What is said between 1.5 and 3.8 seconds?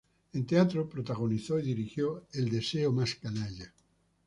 y dirigió "El deseo más canalla".